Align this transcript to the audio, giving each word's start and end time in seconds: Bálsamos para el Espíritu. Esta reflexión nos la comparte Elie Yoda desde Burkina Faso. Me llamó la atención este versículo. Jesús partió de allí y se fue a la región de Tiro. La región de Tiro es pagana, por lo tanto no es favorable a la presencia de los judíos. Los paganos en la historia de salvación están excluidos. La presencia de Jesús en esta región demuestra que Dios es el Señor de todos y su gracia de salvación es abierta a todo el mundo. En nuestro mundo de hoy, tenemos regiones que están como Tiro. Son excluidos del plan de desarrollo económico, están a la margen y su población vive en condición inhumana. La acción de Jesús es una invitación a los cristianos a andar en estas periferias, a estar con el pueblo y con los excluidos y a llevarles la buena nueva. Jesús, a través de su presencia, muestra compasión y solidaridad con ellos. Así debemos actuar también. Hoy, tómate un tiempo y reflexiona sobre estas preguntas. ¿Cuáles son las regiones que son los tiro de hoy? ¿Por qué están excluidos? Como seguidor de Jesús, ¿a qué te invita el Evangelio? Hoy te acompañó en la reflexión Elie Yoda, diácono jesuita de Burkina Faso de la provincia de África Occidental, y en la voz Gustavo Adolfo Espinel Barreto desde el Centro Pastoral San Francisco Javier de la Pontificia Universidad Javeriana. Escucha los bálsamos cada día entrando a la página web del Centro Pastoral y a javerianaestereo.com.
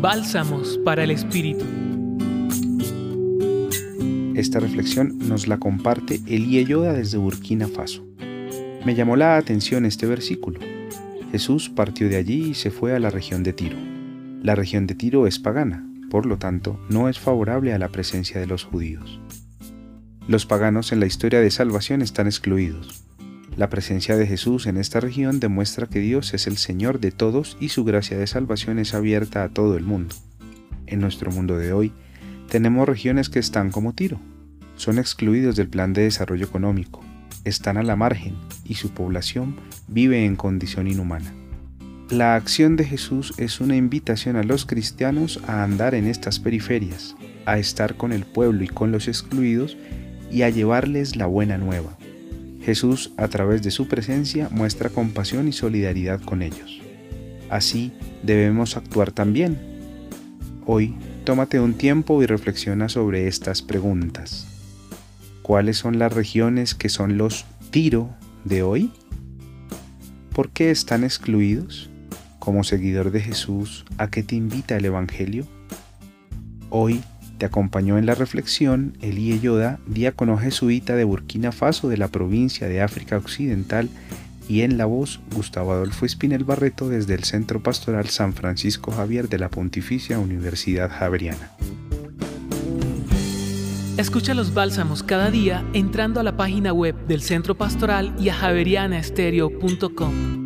Bálsamos 0.00 0.78
para 0.84 1.04
el 1.04 1.10
Espíritu. 1.10 1.64
Esta 4.34 4.60
reflexión 4.60 5.16
nos 5.26 5.48
la 5.48 5.56
comparte 5.56 6.20
Elie 6.26 6.66
Yoda 6.66 6.92
desde 6.92 7.16
Burkina 7.16 7.66
Faso. 7.66 8.06
Me 8.84 8.94
llamó 8.94 9.16
la 9.16 9.38
atención 9.38 9.86
este 9.86 10.06
versículo. 10.06 10.60
Jesús 11.32 11.70
partió 11.70 12.10
de 12.10 12.16
allí 12.16 12.50
y 12.50 12.54
se 12.54 12.70
fue 12.70 12.94
a 12.94 12.98
la 12.98 13.08
región 13.08 13.42
de 13.42 13.54
Tiro. 13.54 13.78
La 14.42 14.54
región 14.54 14.86
de 14.86 14.94
Tiro 14.94 15.26
es 15.26 15.38
pagana, 15.38 15.88
por 16.10 16.26
lo 16.26 16.36
tanto 16.36 16.78
no 16.90 17.08
es 17.08 17.18
favorable 17.18 17.72
a 17.72 17.78
la 17.78 17.88
presencia 17.88 18.38
de 18.38 18.46
los 18.46 18.64
judíos. 18.64 19.18
Los 20.28 20.44
paganos 20.44 20.92
en 20.92 21.00
la 21.00 21.06
historia 21.06 21.40
de 21.40 21.50
salvación 21.50 22.02
están 22.02 22.26
excluidos. 22.26 23.05
La 23.56 23.70
presencia 23.70 24.16
de 24.16 24.26
Jesús 24.26 24.66
en 24.66 24.76
esta 24.76 25.00
región 25.00 25.40
demuestra 25.40 25.86
que 25.86 25.98
Dios 25.98 26.34
es 26.34 26.46
el 26.46 26.58
Señor 26.58 27.00
de 27.00 27.10
todos 27.10 27.56
y 27.58 27.70
su 27.70 27.84
gracia 27.84 28.18
de 28.18 28.26
salvación 28.26 28.78
es 28.78 28.92
abierta 28.92 29.42
a 29.42 29.48
todo 29.48 29.78
el 29.78 29.84
mundo. 29.84 30.14
En 30.86 31.00
nuestro 31.00 31.30
mundo 31.30 31.56
de 31.56 31.72
hoy, 31.72 31.92
tenemos 32.50 32.86
regiones 32.86 33.30
que 33.30 33.38
están 33.38 33.70
como 33.70 33.94
Tiro. 33.94 34.20
Son 34.76 34.98
excluidos 34.98 35.56
del 35.56 35.68
plan 35.68 35.94
de 35.94 36.02
desarrollo 36.02 36.44
económico, 36.44 37.02
están 37.44 37.78
a 37.78 37.82
la 37.82 37.96
margen 37.96 38.34
y 38.62 38.74
su 38.74 38.90
población 38.90 39.56
vive 39.88 40.26
en 40.26 40.36
condición 40.36 40.86
inhumana. 40.86 41.32
La 42.10 42.34
acción 42.36 42.76
de 42.76 42.84
Jesús 42.84 43.32
es 43.38 43.60
una 43.60 43.74
invitación 43.74 44.36
a 44.36 44.42
los 44.42 44.66
cristianos 44.66 45.40
a 45.46 45.64
andar 45.64 45.94
en 45.94 46.06
estas 46.06 46.40
periferias, 46.40 47.16
a 47.46 47.58
estar 47.58 47.96
con 47.96 48.12
el 48.12 48.26
pueblo 48.26 48.64
y 48.64 48.68
con 48.68 48.92
los 48.92 49.08
excluidos 49.08 49.78
y 50.30 50.42
a 50.42 50.50
llevarles 50.50 51.16
la 51.16 51.24
buena 51.24 51.56
nueva. 51.56 51.96
Jesús, 52.66 53.12
a 53.16 53.28
través 53.28 53.62
de 53.62 53.70
su 53.70 53.86
presencia, 53.86 54.48
muestra 54.50 54.90
compasión 54.90 55.46
y 55.46 55.52
solidaridad 55.52 56.20
con 56.20 56.42
ellos. 56.42 56.80
Así 57.48 57.92
debemos 58.24 58.76
actuar 58.76 59.12
también. 59.12 59.56
Hoy, 60.66 60.96
tómate 61.22 61.60
un 61.60 61.74
tiempo 61.74 62.20
y 62.24 62.26
reflexiona 62.26 62.88
sobre 62.88 63.28
estas 63.28 63.62
preguntas. 63.62 64.48
¿Cuáles 65.42 65.76
son 65.76 66.00
las 66.00 66.12
regiones 66.12 66.74
que 66.74 66.88
son 66.88 67.16
los 67.16 67.44
tiro 67.70 68.10
de 68.44 68.64
hoy? 68.64 68.90
¿Por 70.34 70.50
qué 70.50 70.72
están 70.72 71.04
excluidos? 71.04 71.88
Como 72.40 72.64
seguidor 72.64 73.12
de 73.12 73.20
Jesús, 73.20 73.84
¿a 73.96 74.10
qué 74.10 74.24
te 74.24 74.34
invita 74.34 74.76
el 74.76 74.86
Evangelio? 74.86 75.46
Hoy 76.70 77.00
te 77.38 77.46
acompañó 77.46 77.98
en 77.98 78.06
la 78.06 78.14
reflexión 78.14 78.96
Elie 79.00 79.40
Yoda, 79.40 79.78
diácono 79.86 80.38
jesuita 80.38 80.96
de 80.96 81.04
Burkina 81.04 81.52
Faso 81.52 81.88
de 81.88 81.96
la 81.96 82.08
provincia 82.08 82.68
de 82.68 82.82
África 82.82 83.16
Occidental, 83.16 83.88
y 84.48 84.62
en 84.62 84.78
la 84.78 84.86
voz 84.86 85.20
Gustavo 85.34 85.72
Adolfo 85.72 86.06
Espinel 86.06 86.44
Barreto 86.44 86.88
desde 86.88 87.14
el 87.14 87.24
Centro 87.24 87.60
Pastoral 87.60 88.08
San 88.08 88.32
Francisco 88.32 88.92
Javier 88.92 89.28
de 89.28 89.38
la 89.38 89.48
Pontificia 89.48 90.18
Universidad 90.18 90.90
Javeriana. 90.90 91.50
Escucha 93.96 94.34
los 94.34 94.52
bálsamos 94.52 95.02
cada 95.02 95.30
día 95.30 95.64
entrando 95.72 96.20
a 96.20 96.22
la 96.22 96.36
página 96.36 96.72
web 96.72 96.94
del 97.06 97.22
Centro 97.22 97.56
Pastoral 97.56 98.14
y 98.20 98.28
a 98.28 98.34
javerianaestereo.com. 98.34 100.45